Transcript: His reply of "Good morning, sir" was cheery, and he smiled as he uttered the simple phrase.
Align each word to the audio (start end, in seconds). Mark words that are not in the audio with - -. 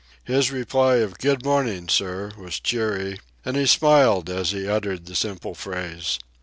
His 0.23 0.49
reply 0.49 0.95
of 0.95 1.19
"Good 1.19 1.45
morning, 1.45 1.87
sir" 1.87 2.31
was 2.35 2.59
cheery, 2.59 3.19
and 3.45 3.55
he 3.55 3.67
smiled 3.67 4.31
as 4.31 4.49
he 4.49 4.67
uttered 4.67 5.05
the 5.05 5.13
simple 5.13 5.53
phrase. 5.53 6.17